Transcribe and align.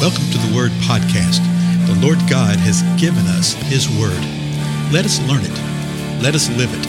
Welcome 0.00 0.30
to 0.30 0.38
the 0.38 0.56
Word 0.56 0.70
Podcast. 0.88 1.44
The 1.86 1.94
Lord 2.00 2.16
God 2.20 2.56
has 2.56 2.80
given 2.98 3.26
us 3.26 3.52
His 3.52 3.86
Word. 3.86 4.18
Let 4.90 5.04
us 5.04 5.20
learn 5.28 5.42
it. 5.44 6.22
Let 6.22 6.34
us 6.34 6.48
live 6.56 6.72
it. 6.72 6.86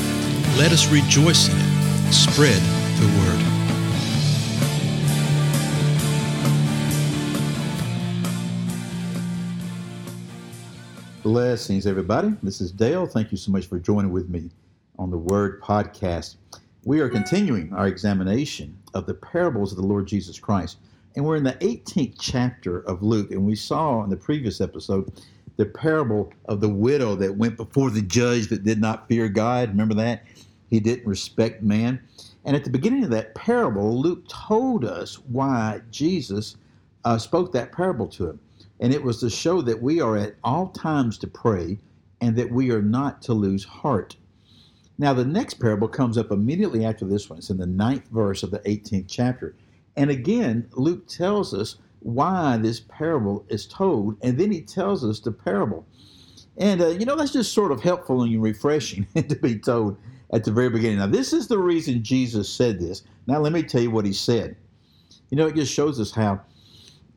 Let 0.57 0.71
us 0.71 0.87
rejoice 0.89 1.49
in 1.49 1.57
it. 1.57 2.13
Spread 2.13 2.61
the 3.01 3.07
Word. 3.19 3.43
Blessings, 11.21 11.85
everybody. 11.85 12.33
This 12.41 12.61
is 12.61 12.71
Dale. 12.71 13.05
Thank 13.05 13.33
you 13.33 13.37
so 13.37 13.51
much 13.51 13.65
for 13.65 13.77
joining 13.77 14.13
with 14.13 14.29
me 14.29 14.49
on 14.97 15.11
the 15.11 15.17
Word 15.17 15.61
Podcast. 15.61 16.37
We 16.85 17.01
are 17.01 17.09
continuing 17.09 17.73
our 17.73 17.87
examination 17.87 18.77
of 18.93 19.05
the 19.05 19.15
parables 19.15 19.73
of 19.73 19.79
the 19.79 19.85
Lord 19.85 20.07
Jesus 20.07 20.39
Christ. 20.39 20.77
And 21.15 21.25
we're 21.25 21.35
in 21.35 21.43
the 21.43 21.53
18th 21.53 22.15
chapter 22.19 22.79
of 22.81 23.03
Luke, 23.03 23.31
and 23.31 23.45
we 23.45 23.55
saw 23.55 24.03
in 24.03 24.09
the 24.09 24.17
previous 24.17 24.61
episode 24.61 25.11
the 25.57 25.65
parable 25.65 26.31
of 26.45 26.61
the 26.61 26.69
widow 26.69 27.15
that 27.15 27.35
went 27.35 27.57
before 27.57 27.89
the 27.89 28.01
judge 28.01 28.47
that 28.47 28.63
did 28.63 28.79
not 28.79 29.07
fear 29.07 29.27
God. 29.27 29.69
Remember 29.69 29.93
that? 29.95 30.23
He 30.69 30.79
didn't 30.79 31.05
respect 31.05 31.61
man. 31.61 32.01
And 32.45 32.55
at 32.55 32.63
the 32.63 32.69
beginning 32.69 33.03
of 33.03 33.09
that 33.09 33.35
parable, 33.35 34.01
Luke 34.01 34.27
told 34.29 34.85
us 34.85 35.15
why 35.27 35.81
Jesus 35.91 36.55
uh, 37.03 37.17
spoke 37.17 37.51
that 37.51 37.73
parable 37.73 38.07
to 38.07 38.29
him. 38.29 38.39
And 38.79 38.93
it 38.93 39.03
was 39.03 39.19
to 39.19 39.29
show 39.29 39.61
that 39.61 39.81
we 39.81 39.99
are 40.01 40.17
at 40.17 40.35
all 40.43 40.69
times 40.69 41.17
to 41.19 41.27
pray 41.27 41.77
and 42.21 42.35
that 42.37 42.51
we 42.51 42.71
are 42.71 42.81
not 42.81 43.21
to 43.23 43.33
lose 43.33 43.63
heart. 43.63 44.15
Now, 44.97 45.13
the 45.13 45.25
next 45.25 45.55
parable 45.55 45.87
comes 45.87 46.17
up 46.17 46.31
immediately 46.31 46.85
after 46.85 47.05
this 47.05 47.29
one. 47.29 47.39
It's 47.39 47.49
in 47.49 47.57
the 47.57 47.65
ninth 47.65 48.07
verse 48.11 48.43
of 48.43 48.51
the 48.51 48.59
18th 48.59 49.05
chapter. 49.07 49.55
And 49.95 50.09
again, 50.09 50.67
Luke 50.73 51.07
tells 51.07 51.53
us 51.53 51.77
why 51.99 52.57
this 52.57 52.79
parable 52.79 53.45
is 53.49 53.65
told, 53.65 54.17
and 54.21 54.39
then 54.39 54.51
he 54.51 54.61
tells 54.61 55.03
us 55.03 55.19
the 55.19 55.31
parable. 55.31 55.85
And, 56.57 56.81
uh, 56.81 56.87
you 56.89 57.05
know, 57.05 57.15
that's 57.15 57.33
just 57.33 57.53
sort 57.53 57.71
of 57.71 57.81
helpful 57.81 58.23
and 58.23 58.41
refreshing 58.41 59.05
to 59.15 59.35
be 59.35 59.57
told 59.57 59.97
at 60.31 60.43
the 60.43 60.51
very 60.51 60.69
beginning. 60.69 60.99
Now, 60.99 61.07
this 61.07 61.33
is 61.33 61.47
the 61.47 61.59
reason 61.59 62.03
Jesus 62.03 62.49
said 62.49 62.79
this. 62.79 63.03
Now, 63.27 63.39
let 63.39 63.53
me 63.53 63.63
tell 63.63 63.81
you 63.81 63.91
what 63.91 64.05
he 64.05 64.13
said. 64.13 64.55
You 65.29 65.37
know, 65.37 65.47
it 65.47 65.55
just 65.55 65.73
shows 65.73 65.99
us 65.99 66.11
how 66.11 66.41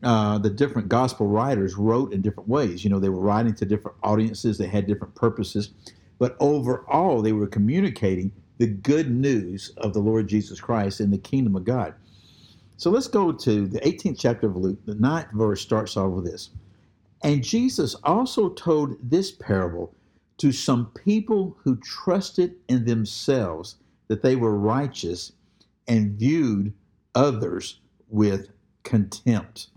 uh, 0.03 0.39
the 0.39 0.51
different 0.51 0.89
gospel 0.89 1.27
writers 1.27 1.77
wrote 1.77 2.13
in 2.13 2.21
different 2.21 2.49
ways. 2.49 2.85
You 2.85 2.91
know, 2.91 2.99
they 2.99 3.09
were 3.09 3.21
writing 3.21 3.55
to 3.55 3.65
different 3.65 3.97
audiences, 4.03 4.59
they 4.59 4.67
had 4.67 4.87
different 4.87 5.15
purposes, 5.15 5.71
but 6.19 6.37
overall, 6.41 7.23
they 7.23 7.33
were 7.33 7.47
communicating 7.47 8.31
the 8.59 8.67
good 8.67 9.11
news 9.11 9.73
of 9.79 9.95
the 9.95 10.01
Lord 10.01 10.29
Jesus 10.29 10.61
Christ 10.61 11.01
and 11.01 11.13
the 11.13 11.19
kingdom 11.19 11.57
of 11.57 11.65
God. 11.65 11.95
So 12.77 12.91
let's 12.91 13.09
go 13.09 13.31
to 13.33 13.67
the 13.67 13.81
18th 13.81 14.19
chapter 14.19 14.47
of 14.47 14.57
Luke. 14.57 14.79
The 14.85 14.97
ninth 14.97 15.29
verse 15.33 15.61
starts 15.61 15.97
off 15.97 16.13
with 16.13 16.25
this. 16.25 16.51
And 17.23 17.43
Jesus 17.43 17.95
also 18.05 18.51
told 18.51 18.97
this 19.03 19.31
parable 19.31 19.95
to 20.39 20.53
some 20.53 20.87
people 20.93 21.57
who 21.63 21.77
trusted 21.77 22.57
in 22.69 22.85
themselves 22.85 23.77
that 24.09 24.23
they 24.23 24.37
were 24.37 24.59
righteous 24.59 25.33
and 25.87 26.19
viewed 26.19 26.73
others 27.15 27.81
with 28.09 28.51
contempt. 28.83 29.69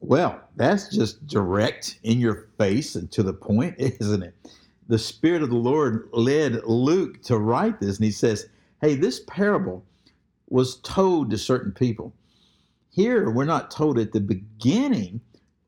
Well, 0.00 0.40
that's 0.56 0.88
just 0.88 1.26
direct 1.26 1.98
in 2.02 2.18
your 2.18 2.48
face 2.58 2.94
and 2.94 3.10
to 3.12 3.22
the 3.22 3.34
point, 3.34 3.74
isn't 3.78 4.22
it? 4.22 4.34
The 4.88 4.98
Spirit 4.98 5.42
of 5.42 5.50
the 5.50 5.56
Lord 5.56 6.08
led 6.12 6.64
Luke 6.64 7.22
to 7.24 7.38
write 7.38 7.78
this, 7.80 7.96
and 7.96 8.04
he 8.04 8.10
says, 8.10 8.48
Hey, 8.80 8.94
this 8.94 9.20
parable 9.26 9.84
was 10.50 10.80
told 10.80 11.30
to 11.30 11.38
certain 11.38 11.72
people. 11.72 12.12
Here, 12.90 13.30
we're 13.30 13.44
not 13.44 13.70
told 13.70 13.98
at 13.98 14.12
the 14.12 14.20
beginning 14.20 15.20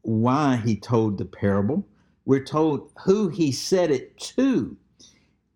why 0.03 0.57
he 0.57 0.77
told 0.77 1.17
the 1.17 1.25
parable. 1.25 1.87
We're 2.25 2.45
told 2.45 2.91
who 3.05 3.29
he 3.29 3.53
said 3.53 3.91
it 3.91 4.19
to. 4.19 4.77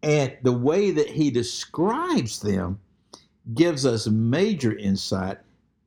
And 0.02 0.36
the 0.42 0.52
way 0.52 0.92
that 0.92 1.08
he 1.08 1.30
describes 1.30 2.40
them 2.40 2.78
gives 3.54 3.84
us 3.84 4.06
major 4.06 4.76
insight 4.76 5.38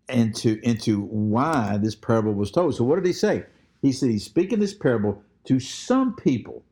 into, 0.09 0.59
into 0.63 1.01
why 1.01 1.77
this 1.77 1.95
parable 1.95 2.33
was 2.33 2.51
told. 2.51 2.75
So, 2.75 2.83
what 2.83 2.95
did 2.95 3.05
he 3.05 3.13
say? 3.13 3.45
He 3.81 3.93
said 3.93 4.09
he's 4.09 4.25
speaking 4.25 4.59
this 4.59 4.73
parable 4.73 5.23
to 5.45 5.59
some 5.59 6.15
people, 6.15 6.63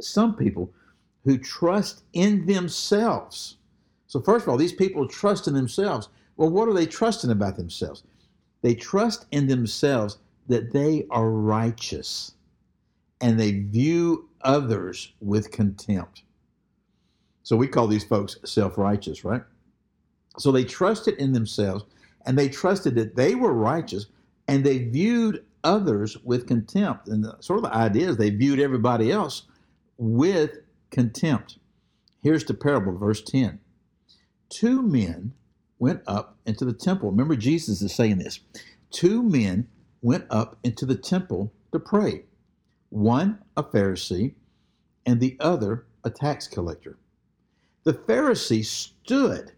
some 0.00 0.34
people 0.34 0.72
who 1.24 1.36
trust 1.36 2.02
in 2.14 2.46
themselves 2.46 3.56
so, 4.14 4.20
first 4.20 4.44
of 4.44 4.48
all, 4.48 4.56
these 4.56 4.72
people 4.72 5.08
trust 5.08 5.48
in 5.48 5.54
themselves. 5.54 6.08
Well, 6.36 6.48
what 6.48 6.68
are 6.68 6.72
they 6.72 6.86
trusting 6.86 7.32
about 7.32 7.56
themselves? 7.56 8.04
They 8.62 8.76
trust 8.76 9.26
in 9.32 9.48
themselves 9.48 10.18
that 10.46 10.72
they 10.72 11.04
are 11.10 11.28
righteous 11.28 12.30
and 13.20 13.40
they 13.40 13.50
view 13.50 14.28
others 14.42 15.12
with 15.20 15.50
contempt. 15.50 16.22
So, 17.42 17.56
we 17.56 17.66
call 17.66 17.88
these 17.88 18.04
folks 18.04 18.36
self 18.44 18.78
righteous, 18.78 19.24
right? 19.24 19.42
So, 20.38 20.52
they 20.52 20.62
trusted 20.62 21.14
in 21.14 21.32
themselves 21.32 21.84
and 22.24 22.38
they 22.38 22.48
trusted 22.48 22.94
that 22.94 23.16
they 23.16 23.34
were 23.34 23.52
righteous 23.52 24.06
and 24.46 24.62
they 24.62 24.78
viewed 24.78 25.44
others 25.64 26.16
with 26.18 26.46
contempt. 26.46 27.08
And 27.08 27.24
the, 27.24 27.36
sort 27.40 27.58
of 27.58 27.64
the 27.64 27.74
idea 27.74 28.10
is 28.10 28.16
they 28.16 28.30
viewed 28.30 28.60
everybody 28.60 29.10
else 29.10 29.42
with 29.98 30.58
contempt. 30.92 31.58
Here's 32.22 32.44
the 32.44 32.54
parable, 32.54 32.96
verse 32.96 33.20
10 33.20 33.58
two 34.48 34.82
men 34.82 35.32
went 35.78 36.02
up 36.06 36.36
into 36.46 36.64
the 36.64 36.72
temple. 36.72 37.10
Remember, 37.10 37.36
Jesus 37.36 37.82
is 37.82 37.94
saying 37.94 38.18
this. 38.18 38.40
Two 38.90 39.22
men 39.22 39.68
went 40.02 40.24
up 40.30 40.58
into 40.62 40.86
the 40.86 40.94
temple 40.94 41.52
to 41.72 41.78
pray, 41.78 42.24
one 42.90 43.38
a 43.56 43.62
Pharisee 43.62 44.34
and 45.06 45.20
the 45.20 45.36
other 45.40 45.86
a 46.04 46.10
tax 46.10 46.46
collector. 46.46 46.98
The 47.84 47.94
Pharisee 47.94 48.64
stood 48.64 49.52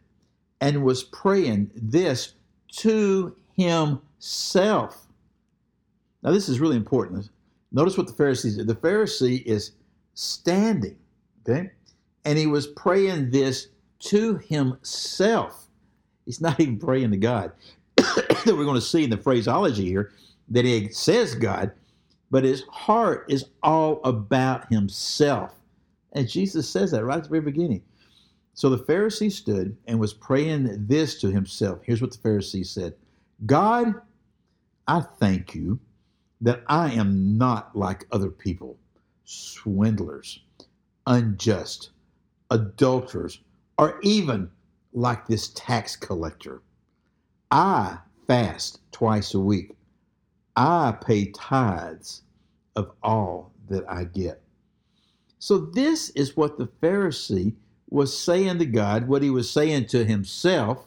and 0.60 0.84
was 0.84 1.04
praying 1.04 1.70
this 1.74 2.34
to 2.78 3.36
himself. 3.56 5.06
Now, 6.22 6.32
this 6.32 6.48
is 6.48 6.60
really 6.60 6.76
important. 6.76 7.30
Notice 7.72 7.96
what 7.96 8.06
the 8.06 8.12
Pharisee 8.12 8.56
did. 8.56 8.66
The 8.66 8.74
Pharisee 8.74 9.44
is 9.44 9.72
standing, 10.14 10.96
okay? 11.46 11.70
And 12.24 12.38
he 12.38 12.46
was 12.46 12.66
praying 12.66 13.30
this 13.30 13.68
to 14.00 14.36
himself. 14.38 15.68
He's 16.24 16.40
not 16.40 16.60
even 16.60 16.78
praying 16.78 17.12
to 17.12 17.16
God. 17.16 17.52
that 17.96 18.54
we're 18.56 18.64
going 18.64 18.74
to 18.74 18.80
see 18.80 19.04
in 19.04 19.10
the 19.10 19.16
phraseology 19.16 19.86
here 19.86 20.12
that 20.48 20.64
he 20.64 20.88
says 20.90 21.34
God, 21.34 21.72
but 22.30 22.44
his 22.44 22.62
heart 22.70 23.24
is 23.28 23.46
all 23.62 24.00
about 24.04 24.70
himself. 24.70 25.54
And 26.12 26.28
Jesus 26.28 26.68
says 26.68 26.90
that 26.90 27.04
right 27.04 27.18
at 27.18 27.24
the 27.24 27.30
very 27.30 27.42
beginning. 27.42 27.82
So 28.54 28.70
the 28.70 28.78
Pharisee 28.78 29.30
stood 29.30 29.76
and 29.86 29.98
was 29.98 30.14
praying 30.14 30.86
this 30.86 31.20
to 31.20 31.30
himself. 31.30 31.80
Here's 31.82 32.00
what 32.00 32.12
the 32.12 32.18
Pharisee 32.18 32.66
said 32.66 32.94
God, 33.44 33.94
I 34.86 35.00
thank 35.00 35.54
you 35.54 35.78
that 36.40 36.62
I 36.66 36.92
am 36.92 37.36
not 37.36 37.76
like 37.76 38.06
other 38.12 38.30
people, 38.30 38.78
swindlers, 39.24 40.40
unjust, 41.06 41.90
adulterers 42.50 43.40
or 43.78 43.98
even 44.02 44.50
like 44.92 45.26
this 45.26 45.48
tax 45.48 45.96
collector. 45.96 46.62
I 47.50 47.98
fast 48.26 48.80
twice 48.92 49.34
a 49.34 49.40
week. 49.40 49.72
I 50.56 50.94
pay 51.00 51.26
tithes 51.26 52.22
of 52.74 52.90
all 53.02 53.52
that 53.68 53.84
I 53.90 54.04
get. 54.04 54.40
So, 55.38 55.58
this 55.58 56.10
is 56.10 56.36
what 56.36 56.56
the 56.58 56.66
Pharisee 56.82 57.54
was 57.90 58.18
saying 58.18 58.58
to 58.58 58.66
God, 58.66 59.06
what 59.06 59.22
he 59.22 59.30
was 59.30 59.50
saying 59.50 59.86
to 59.88 60.04
himself. 60.04 60.86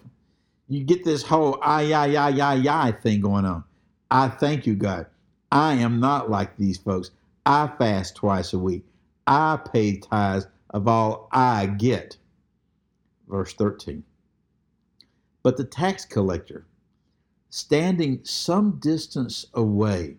You 0.68 0.84
get 0.84 1.04
this 1.04 1.24
whole 1.24 1.60
I, 1.62 1.94
I, 1.94 2.16
I, 2.16 2.30
I, 2.30 2.88
I 2.88 2.92
thing 2.92 3.22
going 3.22 3.46
on. 3.46 3.64
I 4.12 4.28
thank 4.28 4.66
you, 4.66 4.76
God. 4.76 5.06
I 5.52 5.74
am 5.76 6.00
not 6.00 6.30
like 6.30 6.58
these 6.58 6.78
folks. 6.78 7.12
I 7.46 7.68
fast 7.80 8.16
twice 8.16 8.54
a 8.54 8.60
week. 8.60 8.84
I 9.26 9.60
pay 9.72 9.98
tithes 9.98 10.48
of 10.72 10.88
all 10.88 11.30
I 11.32 11.68
get 11.68 12.18
verse 13.30 13.54
13. 13.54 14.04
But 15.44 15.58
the 15.58 15.64
tax 15.64 16.06
collector, 16.06 16.66
standing 17.50 18.20
some 18.24 18.80
distance 18.80 19.46
away, 19.54 20.18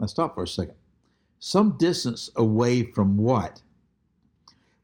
now 0.00 0.06
stop 0.06 0.34
for 0.34 0.44
a 0.44 0.48
second. 0.48 0.74
Some 1.40 1.76
distance 1.76 2.30
away 2.36 2.84
from 2.84 3.18
what? 3.18 3.60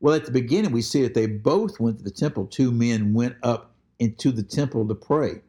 Well, 0.01 0.15
at 0.15 0.25
the 0.25 0.31
beginning, 0.31 0.73
we 0.73 0.83
see 0.83 1.03
that 1.03 1.15
they 1.15 1.27
both 1.27 1.81
went 1.81 1.99
to 1.99 2.05
the 2.05 2.11
temple. 2.11 2.47
Two 2.47 2.71
men 2.71 3.15
went 3.15 3.37
up 3.43 3.73
into 3.99 4.31
the 4.31 4.43
temple 4.43 4.87
to 4.89 4.95
pray. 4.95 5.41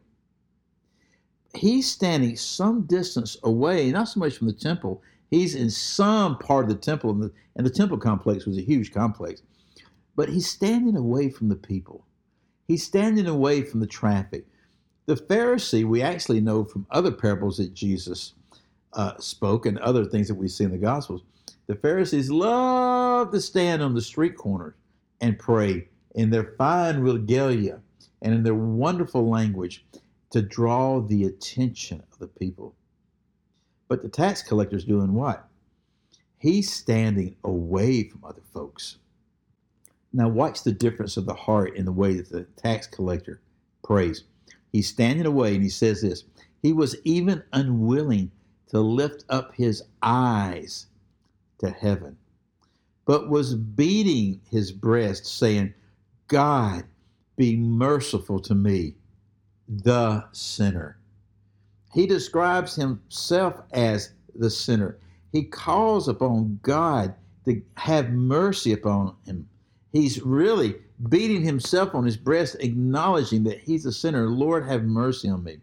He's 1.54 1.90
standing 1.90 2.36
some 2.36 2.82
distance 2.82 3.36
away, 3.42 3.90
not 3.90 4.08
so 4.08 4.20
much 4.20 4.38
from 4.38 4.46
the 4.46 4.52
temple. 4.54 5.02
He's 5.30 5.54
in 5.54 5.70
some 5.70 6.38
part 6.38 6.64
of 6.64 6.70
the 6.70 6.76
temple, 6.76 7.10
and 7.10 7.22
the, 7.22 7.32
and 7.56 7.66
the 7.66 7.70
temple 7.70 7.98
complex 7.98 8.46
was 8.46 8.58
a 8.58 8.62
huge 8.62 8.92
complex 8.92 9.42
but 10.16 10.28
he's 10.28 10.48
standing 10.48 10.96
away 10.96 11.30
from 11.30 11.48
the 11.48 11.56
people. 11.56 12.04
He's 12.66 12.84
standing 12.84 13.26
away 13.26 13.62
from 13.62 13.80
the 13.80 13.86
traffic. 13.86 14.46
The 15.06 15.16
Pharisee, 15.16 15.84
we 15.84 16.02
actually 16.02 16.40
know 16.40 16.64
from 16.64 16.86
other 16.90 17.10
parables 17.10 17.56
that 17.58 17.74
Jesus 17.74 18.34
uh, 18.92 19.16
spoke 19.18 19.66
and 19.66 19.78
other 19.78 20.04
things 20.04 20.28
that 20.28 20.34
we 20.34 20.48
see 20.48 20.64
in 20.64 20.70
the 20.70 20.78
Gospels. 20.78 21.22
The 21.66 21.74
Pharisees 21.74 22.30
love 22.30 23.30
to 23.32 23.40
stand 23.40 23.82
on 23.82 23.94
the 23.94 24.02
street 24.02 24.36
corners 24.36 24.74
and 25.20 25.38
pray 25.38 25.88
in 26.14 26.30
their 26.30 26.54
fine 26.58 27.00
regalia 27.00 27.80
and 28.20 28.34
in 28.34 28.42
their 28.42 28.54
wonderful 28.54 29.28
language 29.28 29.84
to 30.30 30.42
draw 30.42 31.00
the 31.00 31.24
attention 31.24 32.02
of 32.12 32.18
the 32.18 32.26
people. 32.26 32.74
But 33.88 34.02
the 34.02 34.08
tax 34.08 34.42
collector's 34.42 34.84
doing 34.84 35.14
what? 35.14 35.48
He's 36.38 36.72
standing 36.72 37.36
away 37.44 38.04
from 38.08 38.24
other 38.24 38.42
folks. 38.52 38.96
Now, 40.12 40.28
watch 40.28 40.62
the 40.62 40.72
difference 40.72 41.16
of 41.16 41.24
the 41.26 41.34
heart 41.34 41.76
in 41.76 41.84
the 41.86 41.92
way 41.92 42.14
that 42.14 42.28
the 42.28 42.42
tax 42.56 42.86
collector 42.86 43.40
prays. 43.82 44.24
He's 44.70 44.88
standing 44.88 45.26
away 45.26 45.54
and 45.54 45.62
he 45.62 45.70
says 45.70 46.02
this 46.02 46.24
He 46.62 46.72
was 46.72 46.96
even 47.04 47.42
unwilling 47.52 48.30
to 48.68 48.80
lift 48.80 49.24
up 49.28 49.54
his 49.54 49.82
eyes 50.02 50.86
to 51.58 51.70
heaven, 51.70 52.16
but 53.04 53.28
was 53.28 53.54
beating 53.54 54.40
his 54.50 54.72
breast, 54.72 55.26
saying, 55.26 55.74
God, 56.28 56.84
be 57.36 57.56
merciful 57.56 58.40
to 58.40 58.54
me, 58.54 58.94
the 59.68 60.24
sinner. 60.32 60.98
He 61.92 62.06
describes 62.06 62.74
himself 62.74 63.60
as 63.72 64.12
the 64.34 64.50
sinner. 64.50 64.98
He 65.30 65.44
calls 65.44 66.08
upon 66.08 66.58
God 66.62 67.14
to 67.44 67.62
have 67.76 68.10
mercy 68.10 68.72
upon 68.72 69.16
him. 69.26 69.48
He's 69.92 70.22
really 70.22 70.76
beating 71.08 71.42
himself 71.42 71.94
on 71.94 72.04
his 72.04 72.16
breast, 72.16 72.56
acknowledging 72.60 73.44
that 73.44 73.60
he's 73.60 73.86
a 73.86 73.92
sinner. 73.92 74.28
Lord, 74.28 74.66
have 74.66 74.84
mercy 74.84 75.28
on 75.28 75.44
me. 75.44 75.58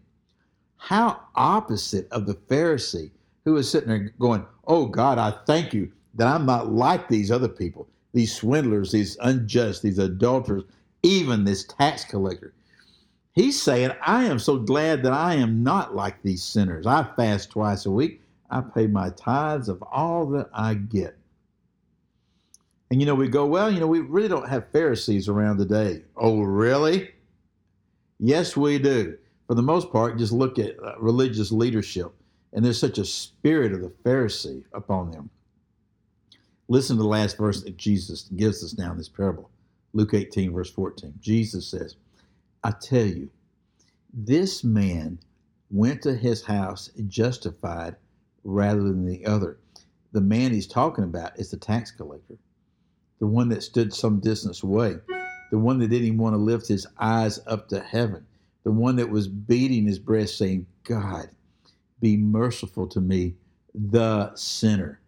How 0.76 1.20
opposite 1.34 2.08
of 2.10 2.26
the 2.26 2.34
Pharisee 2.34 3.10
who 3.44 3.56
is 3.56 3.70
sitting 3.70 3.88
there 3.88 4.12
going, 4.18 4.46
Oh 4.66 4.86
God, 4.86 5.18
I 5.18 5.32
thank 5.46 5.74
you 5.74 5.90
that 6.14 6.28
I'm 6.28 6.46
not 6.46 6.72
like 6.72 7.08
these 7.08 7.30
other 7.30 7.48
people, 7.48 7.88
these 8.12 8.34
swindlers, 8.34 8.92
these 8.92 9.16
unjust, 9.20 9.82
these 9.82 9.98
adulterers, 9.98 10.64
even 11.02 11.44
this 11.44 11.64
tax 11.64 12.04
collector. 12.04 12.52
He's 13.32 13.60
saying, 13.60 13.92
I 14.02 14.24
am 14.24 14.38
so 14.38 14.58
glad 14.58 15.02
that 15.02 15.12
I 15.12 15.34
am 15.34 15.62
not 15.62 15.94
like 15.94 16.22
these 16.22 16.42
sinners. 16.42 16.86
I 16.86 17.04
fast 17.16 17.50
twice 17.50 17.86
a 17.86 17.90
week. 17.90 18.22
I 18.50 18.60
pay 18.60 18.86
my 18.86 19.10
tithes 19.10 19.68
of 19.68 19.82
all 19.82 20.26
that 20.30 20.50
I 20.52 20.74
get. 20.74 21.16
And 22.90 23.00
you 23.00 23.06
know, 23.06 23.14
we 23.14 23.28
go, 23.28 23.46
well, 23.46 23.70
you 23.70 23.78
know, 23.78 23.86
we 23.86 24.00
really 24.00 24.28
don't 24.28 24.48
have 24.48 24.72
Pharisees 24.72 25.28
around 25.28 25.58
today. 25.58 26.02
Oh, 26.16 26.42
really? 26.42 27.10
Yes, 28.18 28.56
we 28.56 28.78
do. 28.78 29.16
For 29.46 29.54
the 29.54 29.62
most 29.62 29.92
part, 29.92 30.18
just 30.18 30.32
look 30.32 30.58
at 30.58 30.76
uh, 30.82 30.98
religious 30.98 31.52
leadership, 31.52 32.12
and 32.52 32.64
there's 32.64 32.80
such 32.80 32.98
a 32.98 33.04
spirit 33.04 33.72
of 33.72 33.80
the 33.80 33.92
Pharisee 34.04 34.64
upon 34.72 35.12
them. 35.12 35.30
Listen 36.68 36.96
to 36.96 37.02
the 37.02 37.08
last 37.08 37.36
verse 37.36 37.62
that 37.62 37.76
Jesus 37.76 38.22
gives 38.36 38.62
us 38.64 38.76
now 38.76 38.92
in 38.92 38.98
this 38.98 39.08
parable 39.08 39.50
Luke 39.92 40.14
18, 40.14 40.52
verse 40.52 40.70
14. 40.70 41.14
Jesus 41.20 41.66
says, 41.66 41.96
I 42.62 42.72
tell 42.72 43.06
you, 43.06 43.28
this 44.12 44.62
man 44.62 45.18
went 45.70 46.02
to 46.02 46.14
his 46.14 46.44
house 46.44 46.90
justified 47.08 47.96
rather 48.44 48.82
than 48.82 49.04
the 49.04 49.26
other. 49.26 49.58
The 50.12 50.20
man 50.20 50.52
he's 50.52 50.66
talking 50.66 51.04
about 51.04 51.38
is 51.38 51.50
the 51.50 51.56
tax 51.56 51.90
collector 51.90 52.36
the 53.20 53.26
one 53.26 53.48
that 53.50 53.62
stood 53.62 53.94
some 53.94 54.18
distance 54.18 54.62
away, 54.62 54.96
the 55.50 55.58
one 55.58 55.78
that 55.78 55.88
didn't 55.88 56.06
even 56.06 56.18
want 56.18 56.34
to 56.34 56.38
lift 56.38 56.66
his 56.66 56.86
eyes 56.98 57.38
up 57.46 57.68
to 57.68 57.80
heaven, 57.80 58.26
the 58.64 58.72
one 58.72 58.96
that 58.96 59.10
was 59.10 59.28
beating 59.28 59.86
his 59.86 59.98
breast, 59.98 60.36
saying, 60.36 60.66
God, 60.84 61.28
be 62.00 62.16
merciful 62.16 62.86
to 62.88 63.00
me, 63.00 63.34
the 63.74 64.34
sinner. 64.34 65.00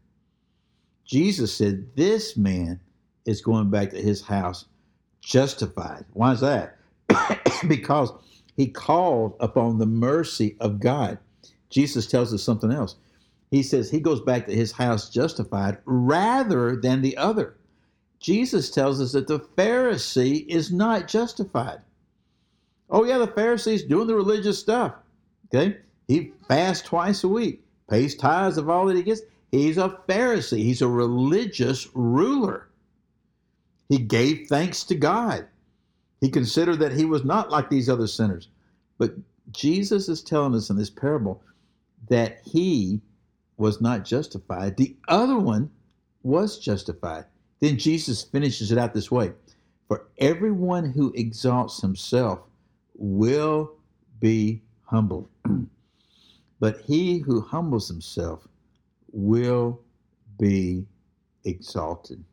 Jesus 1.04 1.54
said, 1.54 1.96
This 1.96 2.36
man 2.36 2.80
is 3.24 3.40
going 3.40 3.70
back 3.70 3.90
to 3.90 4.00
his 4.00 4.22
house 4.22 4.66
justified. 5.20 6.04
Why 6.12 6.32
is 6.32 6.40
that? 6.40 6.76
because 7.68 8.12
he 8.56 8.68
called 8.68 9.36
upon 9.40 9.78
the 9.78 9.86
mercy 9.86 10.56
of 10.60 10.80
God. 10.80 11.18
Jesus 11.70 12.06
tells 12.06 12.34
us 12.34 12.42
something 12.42 12.70
else. 12.70 12.96
He 13.50 13.62
says 13.62 13.90
he 13.90 14.00
goes 14.00 14.20
back 14.20 14.46
to 14.46 14.54
his 14.54 14.72
house 14.72 15.10
justified 15.10 15.78
rather 15.84 16.76
than 16.76 17.02
the 17.02 17.16
other. 17.16 17.56
Jesus 18.22 18.70
tells 18.70 19.00
us 19.00 19.12
that 19.12 19.26
the 19.26 19.40
Pharisee 19.40 20.46
is 20.46 20.72
not 20.72 21.08
justified. 21.08 21.80
Oh, 22.88 23.04
yeah, 23.04 23.19
the 23.19 23.26
Pharisee's 23.26 23.82
doing 23.82 24.06
the 24.06 24.14
religious 24.14 24.58
stuff. 24.58 24.94
Okay? 25.52 25.78
He 26.06 26.32
fasts 26.46 26.86
twice 26.86 27.24
a 27.24 27.28
week, 27.28 27.64
pays 27.90 28.14
tithes 28.14 28.58
of 28.58 28.70
all 28.70 28.86
that 28.86 28.96
he 28.96 29.02
gets. 29.02 29.22
He's 29.50 29.76
a 29.76 29.98
Pharisee, 30.08 30.58
he's 30.58 30.82
a 30.82 30.88
religious 30.88 31.88
ruler. 31.94 32.69
He 33.88 33.98
gave 33.98 34.46
thanks 34.46 34.84
to 34.84 34.94
God. 34.94 35.46
He 36.20 36.30
considered 36.30 36.78
that 36.78 36.92
he 36.92 37.04
was 37.04 37.24
not 37.24 37.50
like 37.50 37.69
these 37.69 37.88
other 37.88 38.06
sinners. 38.06 38.48
But 38.98 39.16
Jesus 39.50 40.08
is 40.08 40.22
telling 40.22 40.54
us 40.54 40.70
in 40.70 40.76
this 40.76 40.90
parable 40.90 41.42
that 42.08 42.40
he 42.44 43.00
was 43.56 43.80
not 43.80 44.04
justified. 44.04 44.76
The 44.76 44.96
other 45.08 45.38
one 45.38 45.70
was 46.22 46.58
justified. 46.58 47.24
Then 47.62 47.78
Jesus 47.78 48.24
finishes 48.24 48.72
it 48.72 48.78
out 48.78 48.92
this 48.92 49.10
way 49.10 49.32
For 49.86 50.08
everyone 50.18 50.84
who 50.84 51.12
exalts 51.14 51.80
himself 51.80 52.40
will 52.96 53.76
be 54.18 54.60
humbled, 54.82 55.28
but 56.60 56.80
he 56.80 57.18
who 57.18 57.40
humbles 57.40 57.86
himself 57.86 58.48
will 59.12 59.80
be 60.40 60.84
exalted. 61.44 62.24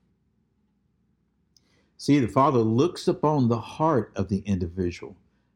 See, 1.97 2.19
the 2.19 2.27
Father 2.27 2.59
looks 2.59 3.07
upon 3.07 3.49
the 3.49 3.59
heart 3.59 4.11
of 4.15 4.29
the 4.29 4.39
individual. 4.47 5.15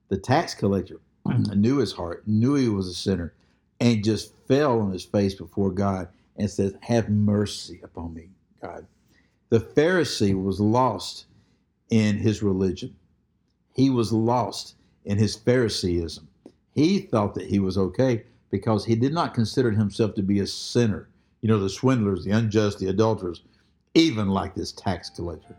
The 0.09 0.17
tax 0.17 0.53
collector 0.53 0.99
knew 1.55 1.77
his 1.77 1.93
heart, 1.93 2.27
knew 2.27 2.53
he 2.53 2.69
was 2.69 2.87
a 2.87 2.93
sinner, 2.93 3.33
and 3.79 4.03
just 4.03 4.35
fell 4.47 4.81
on 4.81 4.91
his 4.91 5.05
face 5.05 5.33
before 5.33 5.71
God 5.71 6.09
and 6.37 6.47
says, 6.47 6.75
Have 6.81 7.09
mercy 7.09 7.79
upon 7.83 8.13
me, 8.13 8.29
God. 8.61 8.85
The 9.50 9.60
Pharisee 9.60 10.42
was 10.42 10.60
lost 10.60 11.25
in 11.90 12.18
his 12.18 12.42
religion. 12.42 12.95
He 13.74 13.90
was 13.90 14.12
lost 14.12 14.75
in 15.06 15.18
his 15.18 15.36
Phariseeism. 15.36 16.28
He 16.74 17.00
thought 17.00 17.36
that 17.36 17.48
he 17.48 17.60
was 17.60 17.78
okay 17.78 18.23
because 18.50 18.85
he 18.85 18.95
did 18.95 19.14
not 19.14 19.33
consider 19.33 19.71
himself 19.71 20.16
to 20.16 20.23
be 20.23 20.40
a 20.40 20.47
sinner. 20.47 21.09
You 21.42 21.50
know, 21.50 21.59
the 21.59 21.69
swindlers, 21.69 22.23
the 22.23 22.31
unjust, 22.31 22.80
the 22.80 22.88
adulterers, 22.88 23.44
even 23.94 24.30
like 24.30 24.56
this 24.56 24.71
tax 24.71 25.09
collector. 25.09 25.56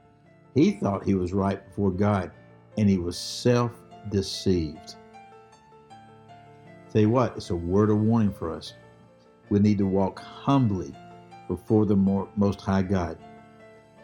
He 0.55 0.73
thought 0.73 1.05
he 1.05 1.15
was 1.15 1.33
right 1.33 1.65
before 1.69 1.91
God 1.91 2.31
and 2.79 2.89
he 2.89 2.99
was 2.99 3.19
self 3.19 3.73
deceived. 4.11 4.97
Tell 6.93 7.03
you 7.03 7.11
what, 7.11 7.37
it's 7.37 7.51
a 7.51 7.57
word 7.57 7.91
of 7.91 8.01
warning 8.01 8.33
for 8.33 8.53
us. 8.53 8.75
We 9.51 9.59
need 9.59 9.79
to 9.79 9.87
walk 9.87 10.21
humbly 10.21 10.95
before 11.49 11.87
the 11.87 11.97
Most 11.97 12.61
High 12.61 12.83
God. 12.83 13.19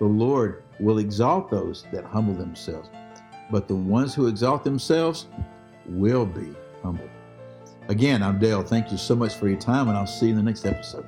The 0.01 0.07
Lord 0.07 0.65
will 0.81 0.99
exalt 0.99 1.51
those 1.51 1.85
that 1.93 2.05
humble 2.05 2.33
themselves, 2.33 2.89
but 3.51 3.69
the 3.69 3.77
ones 3.77 4.15
who 4.15 4.29
exalt 4.29 4.65
themselves 4.65 5.27
will 5.87 6.25
be 6.25 6.55
humbled. 6.83 7.11
Again, 7.89 8.23
I'm 8.23 8.39
Dale. 8.39 8.63
Thank 8.63 8.91
you 8.91 8.97
so 8.97 9.15
much 9.15 9.35
for 9.35 9.47
your 9.47 9.61
time, 9.61 9.89
and 9.89 9.99
I'll 9.99 10.07
see 10.07 10.27
you 10.27 10.33
in 10.33 10.39
the 10.39 10.43
next 10.43 10.65
episode. 10.65 11.05